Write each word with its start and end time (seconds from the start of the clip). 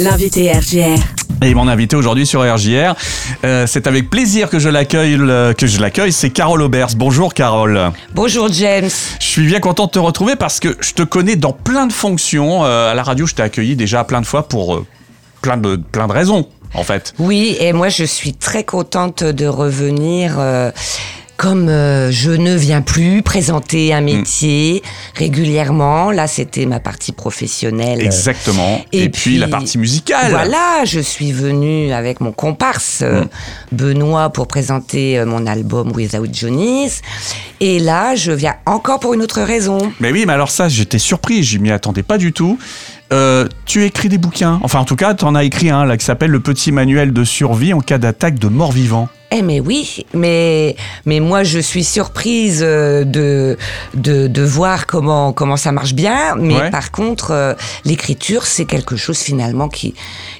L'invité 0.00 0.50
RGR. 0.50 0.98
Et 1.42 1.54
mon 1.54 1.68
invité 1.68 1.94
aujourd'hui 1.94 2.26
sur 2.26 2.40
RJR, 2.40 2.94
euh, 3.44 3.66
c'est 3.66 3.86
avec 3.86 4.10
plaisir 4.10 4.50
que 4.50 4.58
je 4.58 4.68
l'accueille, 4.68 5.16
que 5.56 5.66
je 5.66 5.80
l'accueille, 5.80 6.12
c'est 6.12 6.30
Carole 6.30 6.62
Aubers. 6.62 6.88
Bonjour 6.96 7.32
Carole. 7.32 7.92
Bonjour 8.12 8.52
James. 8.52 8.90
Je 9.20 9.24
suis 9.24 9.46
bien 9.46 9.60
content 9.60 9.86
de 9.86 9.92
te 9.92 9.98
retrouver 9.98 10.34
parce 10.34 10.58
que 10.58 10.76
je 10.80 10.92
te 10.94 11.02
connais 11.02 11.36
dans 11.36 11.52
plein 11.52 11.86
de 11.86 11.92
fonctions. 11.92 12.64
Euh, 12.64 12.90
à 12.90 12.94
la 12.94 13.02
radio, 13.02 13.26
je 13.26 13.34
t'ai 13.34 13.42
accueilli 13.42 13.76
déjà 13.76 14.02
plein 14.04 14.20
de 14.20 14.26
fois 14.26 14.48
pour 14.48 14.74
euh, 14.74 14.86
plein 15.42 15.56
de 15.56 15.76
plein 15.76 16.08
de 16.08 16.12
raisons, 16.12 16.48
en 16.74 16.82
fait. 16.82 17.14
Oui, 17.20 17.56
et 17.60 17.72
moi 17.72 17.88
je 17.88 18.04
suis 18.04 18.32
très 18.32 18.64
contente 18.64 19.22
de 19.22 19.46
revenir. 19.46 20.38
Comme 21.36 21.68
euh, 21.68 22.10
je 22.10 22.30
ne 22.30 22.54
viens 22.54 22.82
plus 22.82 23.22
présenter 23.22 23.92
un 23.92 24.00
métier 24.00 24.82
régulièrement, 25.14 26.10
là 26.10 26.26
c'était 26.26 26.66
ma 26.66 26.80
partie 26.80 27.12
professionnelle. 27.12 28.00
Exactement. 28.00 28.80
Et, 28.92 29.08
puis, 29.08 29.38
la 29.38 29.48
partie 29.48 29.78
musicale. 29.78 30.30
Voilà, 30.30 30.84
je 30.84 31.00
suis 31.00 31.32
venue 31.32 31.92
avec 31.92 32.20
mon 32.20 32.32
comparse 32.32 33.00
euh, 33.02 33.24
Benoît 33.72 34.30
pour 34.30 34.46
présenter 34.46 35.18
euh, 35.18 35.26
mon 35.26 35.46
album 35.46 35.92
Without 35.94 36.28
Johnny's. 36.32 37.02
Et 37.60 37.78
là, 37.78 38.14
je 38.14 38.32
viens 38.32 38.54
encore 38.66 39.00
pour 39.00 39.14
une 39.14 39.22
autre 39.22 39.42
raison. 39.42 39.92
Mais 40.00 40.12
oui, 40.12 40.24
mais 40.26 40.32
alors 40.32 40.50
ça, 40.50 40.68
j'étais 40.68 40.98
surpris, 40.98 41.42
je 41.42 41.58
m'y 41.58 41.70
attendais 41.70 42.02
pas 42.02 42.18
du 42.18 42.32
tout. 42.32 42.58
Euh, 43.12 43.46
tu 43.66 43.84
écris 43.84 44.08
des 44.08 44.18
bouquins. 44.18 44.58
Enfin, 44.62 44.80
en 44.80 44.84
tout 44.84 44.96
cas, 44.96 45.14
tu 45.14 45.24
en 45.24 45.34
as 45.34 45.44
écrit 45.44 45.70
un 45.70 45.84
là 45.84 45.96
qui 45.96 46.04
s'appelle 46.04 46.30
Le 46.30 46.40
petit 46.40 46.72
manuel 46.72 47.12
de 47.12 47.24
survie 47.24 47.72
en 47.72 47.80
cas 47.80 47.98
d'attaque 47.98 48.38
de 48.38 48.48
mort-vivant. 48.48 49.08
Eh 49.36 49.42
mais 49.42 49.58
oui, 49.58 50.06
mais 50.14 50.76
mais 51.06 51.18
moi 51.18 51.42
je 51.42 51.58
suis 51.58 51.82
surprise 51.82 52.60
euh, 52.62 53.02
de 53.04 53.56
de, 53.94 54.28
de 54.28 54.42
voir 54.42 54.86
comment 54.86 55.32
comment 55.32 55.56
ça 55.56 55.72
marche 55.72 55.94
bien, 55.94 56.36
mais 56.36 56.54
Ouais. 56.54 56.70
par 56.70 56.92
contre 56.92 57.32
euh, 57.32 57.54
l'écriture 57.84 58.46
c'est 58.46 58.64
quelque 58.64 58.94
chose 58.96 59.18
finalement 59.18 59.68
qui 59.68 59.94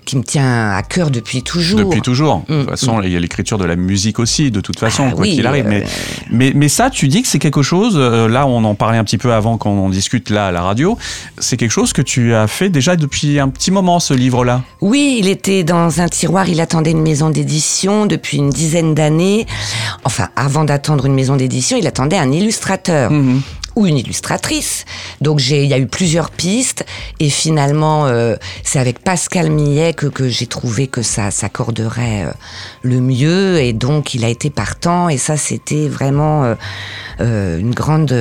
qui 0.05 0.17
me 0.17 0.23
tient 0.23 0.70
à 0.70 0.83
cœur 0.83 1.11
depuis 1.11 1.43
toujours. 1.43 1.80
Depuis 1.80 2.03
toujours. 2.03 2.45
De 2.48 2.55
Mm, 2.55 2.61
toute 2.61 2.70
façon, 2.70 3.01
il 3.03 3.11
y 3.11 3.17
a 3.17 3.20
l'écriture 3.20 3.56
de 3.59 3.64
la 3.64 3.75
musique 3.75 4.19
aussi, 4.19 4.51
de 4.51 4.61
toute 4.61 4.78
façon, 4.78 5.05
Ah 5.08 5.12
quoi 5.12 5.23
oui, 5.23 5.34
qu'il 5.34 5.47
arrive. 5.47 5.64
euh, 5.67 5.70
Mais, 5.70 5.84
mais, 6.31 6.53
mais 6.55 6.69
ça, 6.69 6.91
tu 6.91 7.08
dis 7.08 7.23
que 7.23 7.29
c'est 7.29 7.39
quelque 7.39 7.62
chose, 7.62 7.95
euh, 7.97 8.29
là, 8.29 8.47
on 8.47 8.62
en 8.64 8.75
parlait 8.75 8.98
un 8.98 9.05
petit 9.05 9.17
peu 9.17 9.33
avant 9.33 9.56
quand 9.56 9.70
on 9.70 9.89
discute 9.89 10.29
là 10.29 10.48
à 10.48 10.53
la 10.53 10.61
radio, 10.62 10.98
c'est 11.39 11.56
quelque 11.56 11.70
chose 11.70 11.95
que 11.95 12.03
tu 12.03 12.34
as 12.34 12.47
fait 12.48 12.69
déjà 12.69 12.97
depuis 12.97 13.41
un 13.41 13.48
petit 13.48 13.70
moment, 13.70 13.98
ce 13.98 14.12
livre-là? 14.12 14.61
Oui, 14.83 15.17
il 15.20 15.29
était 15.29 15.64
dans 15.64 16.03
un 16.03 16.08
tiroir, 16.08 16.48
il 16.51 16.61
attendait 16.61 16.91
une 16.91 17.03
maison 17.03 17.31
d'édition 17.31 18.05
depuis 18.05 18.36
une 18.36 18.51
dizaine 18.51 18.83
d'années. 18.92 19.46
Enfin, 20.04 20.28
avant 20.36 20.64
d'attendre 20.64 21.06
une 21.06 21.14
maison 21.14 21.36
d'édition, 21.36 21.77
il 21.77 21.86
attendait 21.86 22.18
un 22.18 22.30
illustrateur. 22.30 23.10
Ou 23.77 23.86
une 23.86 23.98
illustratrice. 23.98 24.84
Donc 25.20 25.40
j'ai, 25.40 25.64
il 25.64 25.68
y 25.68 25.74
a 25.74 25.78
eu 25.80 25.88
plusieurs 25.88 26.30
pistes 26.30 26.86
et 27.18 27.28
finalement 27.28 28.06
euh, 28.06 28.36
c'est 28.62 28.78
avec 28.78 29.00
Pascal 29.00 29.50
Millet 29.50 29.94
que, 29.94 30.06
que 30.06 30.28
j'ai 30.28 30.46
trouvé 30.46 30.86
que 30.86 31.02
ça 31.02 31.32
s'accorderait 31.32 32.22
euh, 32.22 32.30
le 32.82 33.00
mieux 33.00 33.60
et 33.60 33.72
donc 33.72 34.14
il 34.14 34.24
a 34.24 34.28
été 34.28 34.48
partant 34.48 35.08
et 35.08 35.16
ça 35.16 35.36
c'était 35.36 35.88
vraiment 35.88 36.55
euh, 37.18 37.58
une 37.58 37.74
grande 37.74 38.14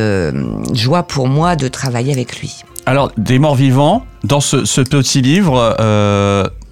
joie 0.73 1.03
pour 1.03 1.28
moi 1.28 1.56
de 1.56 1.67
travailler 1.67 2.14
avec 2.14 2.39
lui. 2.39 2.64
Alors, 2.88 3.11
des 3.17 3.38
morts 3.38 3.56
vivants, 3.56 4.08
dans 4.23 4.41
ce, 4.41 4.66
ce 4.66 4.81
petit 4.81 5.22
livre, 5.22 5.75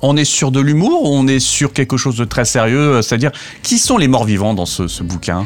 on 0.02 0.18
est 0.18 0.26
sur 0.26 0.52
de 0.52 0.60
l'humour 0.60 1.04
ou 1.04 1.16
on 1.16 1.28
est 1.28 1.40
sur 1.40 1.74
quelque 1.74 1.98
chose 1.98 2.16
de 2.16 2.26
très 2.26 2.46
sérieux 2.46 2.78
euh, 2.78 3.02
C'est-à-dire, 3.02 3.32
qui 3.64 3.78
sont 3.78 3.98
les 3.98 4.08
morts 4.08 4.26
vivants 4.26 4.54
dans 4.54 4.66
ce, 4.66 4.88
ce 4.88 5.04
bouquin? 5.04 5.46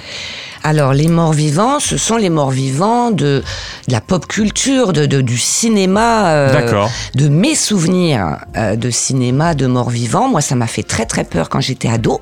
Alors, 0.67 0.93
les 0.93 1.07
morts 1.07 1.31
vivants, 1.33 1.79
ce 1.79 1.95
sont 1.95 2.17
les 2.17 2.31
morts 2.31 2.49
vivants 2.49 3.11
de, 3.11 3.43
de 3.87 3.91
la 3.93 4.01
pop 4.01 4.25
culture, 4.25 4.93
de, 4.93 5.05
de- 5.05 5.21
du 5.21 5.37
cinéma, 5.37 6.27
euh, 6.29 6.51
D'accord. 6.53 6.89
de 7.13 7.27
mes 7.27 7.53
souvenirs 7.53 8.37
euh, 8.57 8.75
de 8.75 8.89
cinéma 8.89 9.53
de 9.53 9.67
morts 9.67 9.91
vivants. 9.91 10.27
Moi, 10.27 10.41
ça 10.41 10.55
m'a 10.55 10.65
fait 10.65 10.81
très 10.81 11.05
très 11.05 11.23
peur 11.23 11.49
quand 11.49 11.59
j'étais 11.61 11.87
ado. 11.87 12.19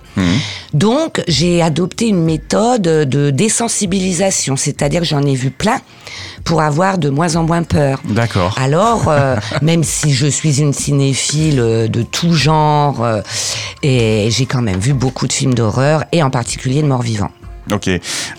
Donc, 0.73 1.23
j'ai 1.30 1.61
adopté 1.61 2.08
une 2.09 2.22
méthode 2.22 2.81
de 2.81 3.30
désensibilisation, 3.30 4.57
c'est-à-dire 4.57 5.00
que 5.00 5.07
j'en 5.07 5.23
ai 5.23 5.35
vu 5.35 5.50
plein 5.50 5.79
pour 6.44 6.62
avoir 6.62 6.97
de 6.97 7.09
moins 7.09 7.38
en 7.38 7.44
moins 7.44 7.63
peur. 7.63 8.01
D'accord. 8.03 8.56
Alors, 8.62 9.06
euh, 9.07 9.38
même 9.62 9.85
si 9.85 10.12
je 10.13 10.28
suis 10.28 10.59
une 10.59 10.73
cinéphile 10.73 11.56
de 11.89 12.01
tout 12.03 12.34
genre, 12.34 13.06
et 13.84 14.28
j'ai 14.31 14.45
quand 14.47 14.62
même 14.62 14.79
vu 14.79 14.94
beaucoup 14.94 15.28
de 15.28 15.34
films 15.34 15.53
d'horreur, 15.53 16.03
et 16.12 16.22
en 16.23 16.29
particulier 16.29 16.81
de 16.81 16.88
morts 16.88 17.03
vivants. 17.03 17.31
Ok. 17.72 17.90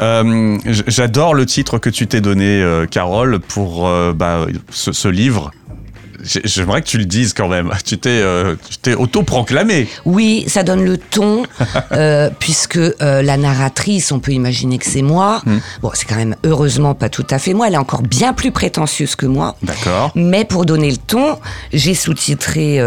Euh, 0.01 0.59
J'adore 0.67 1.35
le 1.35 1.47
titre 1.47 1.79
que 1.79 1.91
tu 1.91 2.07
t'es 2.07 2.21
donné, 2.21 2.61
euh, 2.63 2.87
Carole, 2.87 3.41
pour 3.41 3.87
euh, 3.89 4.13
bah, 4.13 4.47
ce, 4.71 4.93
ce 4.93 5.09
livre. 5.09 5.51
J'ai- 6.23 6.41
J'aimerais 6.45 6.81
que 6.81 6.87
tu 6.87 6.97
le 6.97 7.05
dises 7.05 7.35
quand 7.35 7.49
même. 7.49 7.71
Tu 7.85 7.99
t'es 7.99 8.09
euh, 8.23 8.55
auto-proclamé. 8.97 9.89
Oui, 10.07 10.45
ça 10.47 10.63
donne 10.63 10.83
le 10.85 10.97
ton, 10.97 11.43
euh, 11.93 12.31
puisque 12.39 12.79
euh, 12.79 13.21
la 13.23 13.37
narratrice, 13.37 14.11
on 14.11 14.21
peut 14.21 14.33
imaginer 14.33 14.79
que 14.79 14.87
c'est 14.87 15.03
moi. 15.03 15.43
Bon, 15.83 15.91
c'est 15.93 16.07
quand 16.07 16.17
même 16.17 16.35
heureusement 16.45 16.95
pas 16.95 17.11
tout 17.11 17.27
à 17.29 17.39
fait 17.39 17.53
moi, 17.53 17.67
elle 17.69 17.75
est 17.75 17.79
encore 17.79 18.03
bien 18.03 18.33
plus 18.33 18.53
prétentieuse 18.53 19.17
que 19.17 19.27
moi. 19.27 19.57
D'accord. 19.63 20.13
Mais 20.15 20.47
pour 20.47 20.65
donner 20.65 20.91
le 20.91 20.97
ton, 20.97 21.39
j'ai 21.75 21.95
sous-titré 21.95 22.81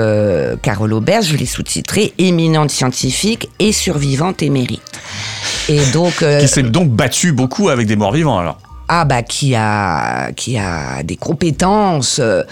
Carole 0.64 0.94
Aubert, 0.94 1.22
je 1.22 1.36
l'ai 1.36 1.46
sous-titré 1.46 2.14
Éminente 2.18 2.72
scientifique 2.72 3.50
et 3.60 3.72
survivante 3.72 4.42
émérite. 4.42 4.82
Et 5.70 5.86
donc, 5.92 6.22
euh, 6.22 6.40
Qui 6.40 6.48
s'est 6.48 6.64
donc 6.64 6.90
battu 6.90 7.32
beaucoup 7.34 7.70
avec 7.70 7.88
des 7.88 7.96
morts 7.96 8.14
vivants 8.14 8.40
alors. 8.40 8.58
ah 8.90 9.04
bah 9.04 9.22
qui 9.22 9.54
a 9.54 10.32
qui 10.32 10.58
a 10.58 11.04
des 11.04 11.18
compétences 11.18 12.20
euh, 12.20 12.44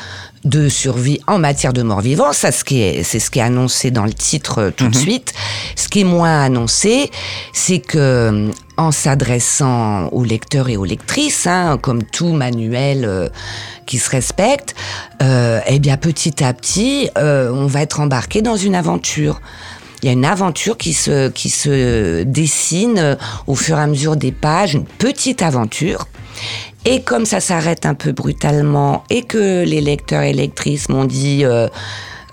de 0.44 0.68
survie 0.68 1.22
en 1.28 1.40
matière 1.40 1.72
de 1.72 1.82
mort 1.82 2.02
vivant 2.02 2.34
ça 2.34 2.52
ce 2.52 2.64
qui 2.66 2.82
est 2.82 3.04
c'est 3.04 3.20
ce 3.20 3.32
qui 3.32 3.40
est 3.40 3.42
annoncé 3.42 3.90
dans 3.90 4.04
le 4.04 4.14
titre 4.14 4.60
euh, 4.64 4.70
tout 4.72 4.90
de 4.90 4.96
suite. 4.96 5.34
Ce 5.78 5.88
qui 5.88 6.02
est 6.02 6.04
moins 6.04 6.44
annoncé 6.44 7.10
c'est 7.54 7.80
que 7.80 7.98
euh, 7.98 8.52
en 8.78 8.92
s'adressant 8.92 10.10
aux 10.12 10.26
lecteurs 10.26 10.68
et 10.68 10.76
aux 10.76 10.84
lectrices 10.84 11.48
hein, 11.48 11.78
comme 11.82 12.04
tout 12.04 12.34
manuel 12.34 13.06
euh, 13.06 13.30
qui 13.86 13.98
se 13.98 14.10
respecte 14.10 14.76
euh, 15.24 15.62
eh 15.68 15.80
bien 15.80 15.96
petit 15.96 16.44
à 16.44 16.54
petit 16.54 17.10
euh, 17.18 17.50
on 17.54 17.66
va 17.68 17.82
être 17.82 18.02
embarqué 18.02 18.42
dans 18.42 18.58
une 18.58 18.76
aventure 18.76 19.40
il 20.06 20.10
y 20.10 20.12
a 20.12 20.14
une 20.14 20.26
aventure 20.26 20.78
qui 20.78 20.94
se, 20.94 22.22
dessine 22.22 23.00
euh, 23.00 23.16
au 23.48 23.56
fur 23.56 23.80
et 23.80 23.82
à 23.82 23.88
mesure 23.88 24.16
des 24.16 24.32
pages, 24.32 24.76
une 24.76 24.86
petite 24.86 25.42
aventure. 25.42 26.08
Et 26.86 27.02
comme 27.02 27.26
ça 27.26 27.40
s'arrête 27.40 27.88
un 27.88 27.96
peu 27.96 28.12
brutalement 28.12 29.04
et 29.10 29.24
que 29.24 29.64
les 29.64 29.82
lecteurs 29.82 30.22
et 30.22 30.32
lectrices 30.32 30.90
m'ont 30.90 31.06
dit 31.06 31.44
euh, 31.44 31.70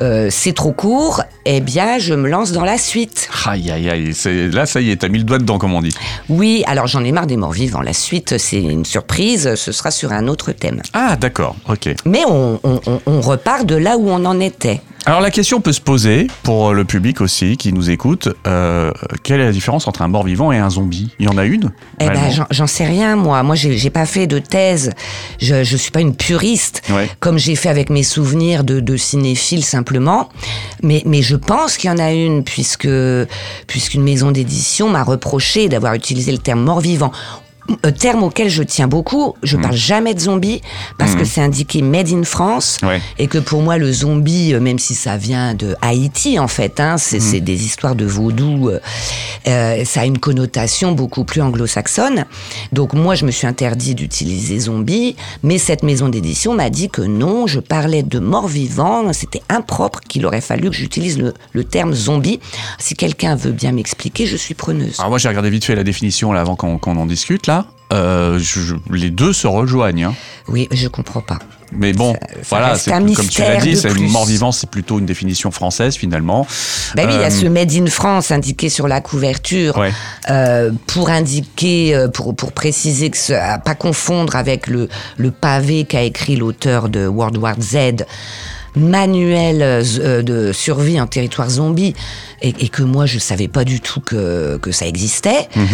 euh, 0.03 0.29
c'est 0.31 0.53
trop 0.53 0.73
court, 0.73 1.23
eh 1.47 1.61
bien 1.61 1.99
je 1.99 2.13
me 2.15 2.29
lance 2.29 2.53
dans 2.53 2.65
la 2.65 2.77
suite. 2.77 3.29
Aïe, 3.47 3.71
aïe, 3.71 3.89
aïe. 3.89 4.13
Là, 4.51 4.67
ça 4.67 4.81
y 4.81 4.91
est, 4.91 4.97
t'as 4.97 5.09
mis 5.09 5.19
le 5.19 5.25
doigt 5.25 5.39
dedans, 5.39 5.59
comme 5.59 5.73
on 5.75 5.81
dit. 5.81 5.95
Oui, 6.29 6.65
alors 6.67 6.87
j'en 6.89 7.05
ai 7.05 7.13
marre 7.13 7.27
des 7.27 7.37
morts 7.37 7.53
vivants. 7.53 7.81
La 7.83 7.93
suite, 7.93 8.37
c'est 8.39 8.61
une 8.61 8.85
surprise, 8.85 9.55
ce 9.55 9.73
sera 9.73 9.91
sur 9.91 10.13
un 10.13 10.27
autre 10.29 10.53
thème. 10.53 10.83
Ah, 10.93 11.17
d'accord. 11.17 11.57
Ok. 11.69 11.89
Mais 12.05 12.23
on, 12.29 12.59
on- 12.65 12.81
on- 12.87 13.01
on 13.07 13.21
repart 13.21 13.65
de 13.65 13.77
là 13.77 13.97
où 13.97 14.09
on 14.11 14.25
en 14.25 14.41
était. 14.41 14.81
Alors 15.05 15.21
la 15.21 15.33
question 15.33 15.61
peut 15.61 15.73
se 15.73 15.81
poser 15.81 16.29
pour 16.45 16.75
le 16.75 16.85
public 16.85 17.21
aussi 17.21 17.57
qui 17.57 17.73
nous 17.73 17.91
écoute. 17.91 18.29
euh, 18.47 18.93
quelle 19.25 19.41
est 19.41 19.45
la 19.47 19.51
différence 19.51 19.89
entre 19.89 20.03
un 20.03 20.07
mort-vivant 20.07 20.53
et 20.53 20.59
un 20.59 20.71
zombie? 20.71 21.11
Il 21.19 21.27
y 21.27 21.29
en 21.29 21.39
a 21.39 21.45
une 21.45 21.73
Eh 21.99 22.07
ben, 22.07 22.21
j'en- 22.53 22.67
sais 22.69 22.85
rien, 22.87 23.17
moi. 23.17 23.43
Moi, 23.43 23.57
j'ai 23.57 23.77
j'ai 23.77 23.91
pas 23.91 24.07
fait 24.07 24.29
de 24.29 24.39
thèse. 24.39 24.91
Je, 25.41 25.65
je 25.65 25.77
suis 25.77 25.91
pas 25.91 26.01
une 26.01 26.15
puriste, 26.15 26.83
Ouais. 26.91 27.11
comme 27.19 27.37
j'ai 27.37 27.57
fait 27.57 27.69
avec 27.69 27.91
mes 27.91 28.05
souvenirs 28.05 28.63
de, 28.63 28.79
de 28.79 28.97
cinéphile 28.97 29.65
simplement. 29.65 29.92
Mais, 30.83 31.03
mais 31.07 31.23
je 31.23 31.37
pense 31.37 31.77
qu'il 31.77 31.91
y 31.91 31.93
en 31.93 31.99
a 31.99 32.13
une, 32.13 32.45
puisque 32.45 32.89
puisqu'une 33.67 34.03
maison 34.03 34.31
d'édition 34.31 34.89
m'a 34.89 35.03
reproché 35.03 35.69
d'avoir 35.69 35.95
utilisé 35.95 36.33
le 36.33 36.39
terme 36.39 36.63
mort-vivant. 36.63 37.13
Euh, 37.87 37.91
terme 37.93 38.25
auquel 38.25 38.49
je 38.49 38.63
tiens 38.65 38.89
beaucoup. 38.89 39.35
Je 39.45 39.57
parle 39.57 39.77
jamais 39.77 40.15
de 40.15 40.21
zombie 40.21 40.61
parce 40.99 41.15
que 41.15 41.25
c'est 41.25 41.41
indiqué 41.41 41.81
Made 41.81 42.09
in 42.11 42.25
France 42.25 42.79
Ouais. 42.83 43.01
et 43.19 43.29
que 43.29 43.39
pour 43.39 43.63
moi 43.63 43.79
le 43.79 43.93
zombie, 43.93 44.53
euh, 44.53 44.61
même 44.61 44.81
si 44.81 44.95
ça 44.95 45.17
vient 45.17 45.55
de 45.55 45.77
Haïti 45.81 46.39
en 46.41 46.49
fait, 46.49 46.81
hein, 46.81 46.97
c'est 46.99 47.21
c'est 47.21 47.41
des 47.41 47.65
histoires 47.65 47.95
de 47.95 48.05
vaudou, 48.05 48.71
euh, 49.47 49.85
ça 49.85 50.01
a 50.01 50.05
une 50.07 50.19
connotation 50.19 50.93
beaucoup 50.93 51.25
plus 51.25 51.41
anglo-saxonne. 51.41 52.25
Donc 52.73 52.95
moi 52.95 53.15
je 53.15 53.25
me 53.25 53.31
suis 53.31 53.47
interdit 53.47 53.95
d'utiliser 53.95 54.59
zombie, 54.59 55.15
mais 55.45 55.59
cette 55.59 55.85
maison 55.85 56.09
d'édition 56.09 56.55
m'a 56.55 56.69
dit 56.71 56.89
que 56.91 57.03
non, 57.03 57.47
je 57.47 57.61
parlais 57.61 58.03
de 58.03 58.19
mort-vivant, 58.19 59.13
c'était 59.13 59.43
impropre, 59.49 60.01
qu'il 60.01 60.27
aurait 60.27 60.41
fallu 60.41 60.69
que 60.69 60.77
j'utilise 60.77 61.17
le, 61.19 61.33
le 61.53 61.65
terme 61.65 61.95
zombie. 61.95 62.41
Si 62.81 62.95
quelqu'un 62.97 63.37
veut 63.37 63.53
bien 63.53 63.71
m'expliquer, 63.73 64.27
je 64.27 64.37
suis 64.37 64.55
preneuse. 64.55 64.97
Alors 64.99 65.11
moi 65.11 65.19
j'ai 65.19 65.29
regardé 65.29 65.49
vite 65.51 65.65
fait 65.65 65.77
la 65.77 65.85
définition 65.85 66.33
là 66.33 66.41
avant 66.41 66.57
qu'on 66.57 66.79
qu'on 66.79 66.97
en 66.97 67.07
discute 67.07 67.47
là. 67.47 67.52
Euh, 67.93 68.39
je- 68.39 68.75
les 68.91 69.11
deux 69.11 69.33
se 69.35 69.47
rejoignent. 69.47 70.05
hein. 70.05 70.15
Oui, 70.49 70.67
je 70.73 70.89
comprends 70.89 71.21
pas. 71.21 71.39
Mais 71.75 71.93
bon, 71.95 72.13
Ça- 72.15 72.19
ça 72.21 72.39
voilà, 72.51 72.75
c'est 72.79 72.91
comme 72.91 73.07
tu 73.29 73.41
l'as 73.41 73.57
dit, 73.57 73.77
c'est 73.77 73.95
mort-vivant, 73.99 74.53
c'est 74.53 74.69
plutôt 74.69 74.99
une 74.99 75.07
définition 75.07 75.51
française 75.51 75.95
finalement. 75.97 76.47
Ben 76.95 77.07
oui, 77.07 77.15
il 77.15 77.21
y 77.21 77.23
Euh, 77.25 77.27
a 77.27 77.31
ce 77.31 77.47
Made 77.47 77.73
in 77.73 77.87
France 77.87 78.31
indiqué 78.31 78.69
sur 78.69 78.89
la 78.89 79.01
couverture 79.01 79.77
Ouais. 79.79 79.91
euh, 80.31 80.71
pour 80.87 81.09
indiquer, 81.09 81.95
euh, 81.95 82.09
pour, 82.09 82.35
pour 82.37 82.53
préciser 82.53 83.09
que 83.11 83.17
ce, 83.17 83.33
à 83.33 83.59
pas 83.59 83.75
confondre 83.75 84.37
avec 84.37 84.67
le, 84.67 84.89
le 85.17 85.31
pavé 85.31 85.85
qu'a 85.85 86.03
écrit 86.03 86.37
l'auteur 86.37 86.89
de 86.91 87.07
World 87.07 87.39
War 87.39 87.57
Z. 87.61 88.05
manuel 88.77 89.59
euh, 89.63 90.23
de 90.23 90.53
survie 90.53 91.01
en 91.01 91.07
territoire 91.07 91.51
zombie 91.51 91.95
et, 92.41 92.55
et 92.61 92.69
que 92.69 92.83
moi 92.83 93.07
je 93.07 93.19
savais 93.19 93.49
pas 93.49 93.65
du 93.65 93.81
tout 93.81 94.01
que, 94.01 94.59
que 94.59 94.73
ça 94.73 94.87
existait. 94.87 95.49
Mhm. 95.55 95.67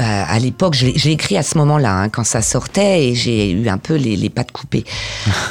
Euh, 0.00 0.22
à 0.28 0.38
l'époque, 0.38 0.74
j'ai 0.74 1.10
écrit 1.10 1.36
à 1.36 1.42
ce 1.42 1.56
moment-là, 1.58 1.92
hein, 1.92 2.08
quand 2.08 2.24
ça 2.24 2.42
sortait, 2.42 3.04
et 3.08 3.14
j'ai 3.14 3.50
eu 3.50 3.68
un 3.68 3.78
peu 3.78 3.94
les, 3.94 4.16
les 4.16 4.30
pattes 4.30 4.52
coupées. 4.52 4.84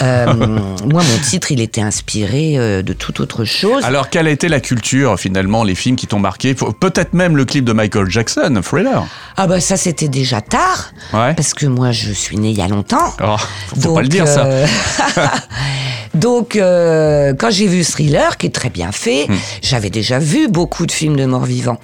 Euh, 0.02 0.34
moi, 0.34 1.02
mon 1.04 1.18
titre, 1.24 1.52
il 1.52 1.62
était 1.62 1.82
inspiré 1.82 2.58
euh, 2.58 2.82
de 2.82 2.92
toute 2.94 3.20
autre 3.22 3.46
chose. 3.46 3.84
Alors, 3.86 4.10
quelle 4.10 4.28
a 4.28 4.30
été 4.30 4.50
la 4.50 4.60
culture, 4.60 5.18
finalement, 5.20 5.64
les 5.64 5.74
films 5.74 5.96
qui 5.96 6.06
t'ont 6.06 6.20
marqué? 6.20 6.54
Peut-être 6.54 7.14
même 7.14 7.38
le 7.38 7.46
clip 7.46 7.64
de 7.64 7.72
Michael 7.72 8.10
Jackson, 8.10 8.60
Thriller. 8.64 9.06
Ah 9.38 9.48
bah 9.48 9.60
ça, 9.62 9.78
c'était 9.78 10.10
déjà 10.10 10.42
tard, 10.42 10.92
Ouais. 11.14 11.34
parce 11.34 11.54
que 11.54 11.66
moi, 11.66 11.92
je 11.92 12.12
suis 12.12 12.38
née 12.38 12.50
il 12.50 12.58
y 12.58 12.62
a 12.62 12.68
longtemps. 12.68 13.14
Oh, 13.24 13.36
faut 13.80 13.96
pas 13.96 14.02
le 14.02 14.10
dire, 14.10 14.28
ça. 14.28 14.48
Donc, 16.16 16.56
euh, 16.56 17.34
quand 17.38 17.50
j'ai 17.52 17.68
vu 17.68 17.84
Thriller, 17.84 18.38
qui 18.38 18.48
est 18.48 18.56
très 18.56 18.70
bien 18.70 18.92
fait, 18.92 19.26
Hmm. 19.28 19.36
j'avais 19.62 19.90
déjà 19.90 20.18
vu 20.20 20.48
beaucoup 20.48 20.86
de 20.86 20.92
films 20.92 21.16
de 21.16 21.26
morts 21.26 21.46
vivants. 21.46 21.80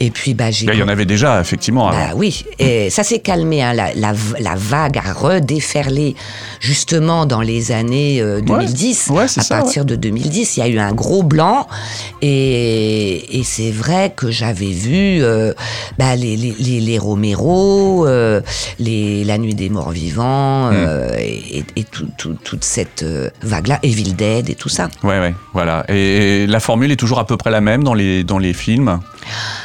Et 0.00 0.10
puis, 0.10 0.34
bah, 0.34 0.50
j'ai. 0.50 0.66
Il 0.66 0.78
y 0.78 0.82
en 0.82 0.88
avait 0.88 1.04
déjà, 1.06 1.40
effectivement, 1.40 1.88
avant. 1.88 1.98
Bah 1.98 2.12
oui, 2.16 2.44
et 2.58 2.90
ça 2.90 3.02
s'est 3.02 3.18
calmé. 3.20 3.62
hein, 3.62 3.72
la, 3.72 3.92
la, 3.94 4.12
la 4.38 4.54
vague 4.56 4.98
a 4.98 5.12
redéferlé 5.12 6.14
justement 6.60 7.26
dans 7.26 7.40
les 7.40 7.72
années 7.72 8.20
euh, 8.20 8.40
2010. 8.40 9.08
Ouais, 9.10 9.28
c'est 9.28 9.40
à 9.40 9.44
ça, 9.44 9.56
partir 9.58 9.84
de 9.84 9.96
2010, 9.96 10.56
il 10.56 10.60
y 10.60 10.62
a 10.62 10.68
eu 10.68 10.78
un 10.78 10.92
gros 10.92 11.22
blanc. 11.22 11.66
Et, 12.22 13.38
et 13.38 13.44
c'est 13.44 13.70
vrai 13.70 14.12
que 14.14 14.30
j'avais 14.30 14.70
vu 14.72 15.22
euh, 15.22 15.52
bah, 15.98 16.16
les, 16.16 16.36
les, 16.36 16.54
les, 16.58 16.80
les 16.80 16.98
Romero, 16.98 18.06
euh, 18.06 18.40
les, 18.78 19.24
La 19.24 19.38
Nuit 19.38 19.54
des 19.54 19.68
Morts 19.70 19.90
Vivants, 19.90 20.70
euh, 20.72 21.14
et, 21.18 21.64
et 21.76 21.84
tout, 21.84 22.08
tout- 22.18 22.36
toute 22.44 22.64
cette 22.64 23.02
euh, 23.02 23.30
vague-là, 23.70 23.78
Evil 23.82 24.14
Dead 24.14 24.50
et 24.50 24.54
tout 24.54 24.68
ça. 24.68 24.88
Ouais, 25.02 25.20
ouais, 25.20 25.34
voilà. 25.52 25.84
Et, 25.88 26.42
et 26.44 26.46
la 26.46 26.60
formule 26.60 26.90
est 26.92 26.96
toujours 26.96 27.18
à 27.18 27.26
peu 27.26 27.36
près 27.36 27.50
la 27.50 27.60
même 27.60 27.84
dans 27.84 27.94
les, 27.94 28.24
dans 28.24 28.38
les 28.38 28.52
films? 28.52 29.00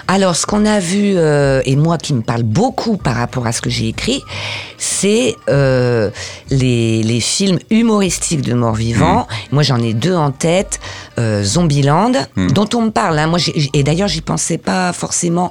Alors, 0.07 0.35
ce 0.35 0.45
qu'on 0.45 0.65
a 0.65 0.79
vu, 0.79 1.13
euh, 1.15 1.61
et 1.65 1.75
moi 1.75 1.97
qui 1.97 2.13
me 2.13 2.21
parle 2.21 2.43
beaucoup 2.43 2.97
par 2.97 3.15
rapport 3.15 3.47
à 3.47 3.51
ce 3.51 3.61
que 3.61 3.69
j'ai 3.69 3.87
écrit, 3.87 4.21
c'est 4.77 5.35
euh, 5.49 6.11
les, 6.49 7.01
les 7.03 7.19
films 7.19 7.59
humoristiques 7.71 8.41
de 8.41 8.53
morts 8.53 8.75
vivants. 8.75 9.27
Moi, 9.51 9.63
j'en 9.63 9.81
ai 9.81 9.93
deux 9.93 10.15
en 10.15 10.31
tête. 10.31 10.79
Euh, 11.17 11.43
Zombieland, 11.43 12.11
dont 12.35 12.67
on 12.73 12.81
me 12.83 12.89
parle. 12.91 13.17
hein. 13.19 13.27
Moi, 13.27 13.39
et 13.73 13.83
d'ailleurs, 13.83 14.09
j'y 14.09 14.19
pensais 14.21 14.57
pas 14.57 14.91
forcément. 14.91 15.49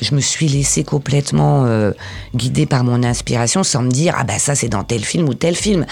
Je 0.00 0.14
me 0.14 0.20
suis 0.20 0.48
laissé 0.48 0.84
complètement 0.84 1.64
euh, 1.66 1.92
guider 2.34 2.64
par 2.64 2.82
mon 2.82 3.02
inspiration, 3.02 3.62
sans 3.62 3.82
me 3.82 3.90
dire 3.90 4.14
ah 4.18 4.24
bah 4.24 4.38
ça 4.38 4.54
c'est 4.54 4.70
dans 4.70 4.84
tel 4.84 5.04
film 5.04 5.28
ou 5.28 5.34
tel 5.34 5.54
film. 5.54 5.84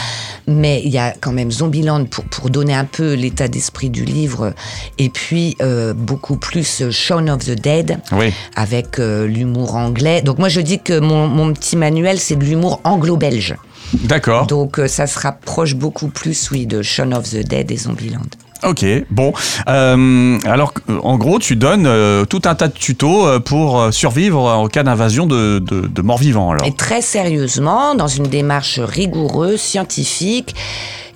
Mais 0.46 0.80
il 0.84 0.90
y 0.90 0.96
a 0.98 1.12
quand 1.20 1.32
même 1.32 1.50
Zombieland 1.50 1.99
pour 2.06 2.24
pour 2.24 2.50
donner 2.50 2.74
un 2.74 2.84
peu 2.84 3.14
l'état 3.14 3.48
d'esprit 3.48 3.90
du 3.90 4.04
livre, 4.04 4.54
et 4.98 5.08
puis 5.08 5.56
euh, 5.62 5.92
beaucoup 5.94 6.36
plus 6.36 6.82
euh, 6.82 6.90
Shaun 6.90 7.28
of 7.28 7.44
the 7.44 7.60
Dead 7.60 7.98
Oui. 8.12 8.32
avec 8.56 8.98
euh, 8.98 9.26
l'humour 9.26 9.76
anglais. 9.76 10.22
Donc 10.22 10.38
moi 10.38 10.48
je 10.48 10.60
dis 10.60 10.78
que 10.78 10.98
mon, 11.00 11.26
mon 11.28 11.52
petit 11.52 11.76
manuel 11.76 12.18
c'est 12.18 12.36
de 12.36 12.44
l'humour 12.44 12.80
anglo-belge. 12.84 13.56
D'accord. 13.94 14.46
Donc 14.46 14.78
euh, 14.78 14.86
ça 14.86 15.06
se 15.06 15.18
rapproche 15.18 15.74
beaucoup 15.74 16.08
plus, 16.08 16.50
oui, 16.50 16.66
de 16.66 16.82
Shaun 16.82 17.12
of 17.12 17.28
the 17.30 17.44
Dead 17.46 17.70
et 17.70 17.76
Zombieland. 17.76 18.20
Ok, 18.62 18.84
bon. 19.10 19.32
Euh, 19.68 20.38
alors, 20.44 20.74
euh, 20.88 20.98
en 21.02 21.16
gros, 21.16 21.38
tu 21.38 21.56
donnes 21.56 21.86
euh, 21.86 22.24
tout 22.24 22.42
un 22.44 22.54
tas 22.54 22.68
de 22.68 22.74
tutos 22.74 23.40
pour 23.40 23.92
survivre 23.92 24.40
en 24.42 24.68
cas 24.68 24.82
d'invasion 24.82 25.26
de, 25.26 25.58
de, 25.58 25.86
de 25.86 26.02
morts-vivants. 26.02 26.56
Et 26.64 26.72
très 26.72 27.00
sérieusement, 27.02 27.94
dans 27.94 28.08
une 28.08 28.26
démarche 28.26 28.78
rigoureuse, 28.78 29.60
scientifique. 29.60 30.54